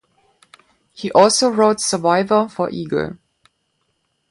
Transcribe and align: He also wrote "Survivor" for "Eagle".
He 0.93 1.11
also 1.11 1.51
wrote 1.51 1.79
"Survivor" 1.79 2.49
for 2.49 2.71
"Eagle". 2.71 3.19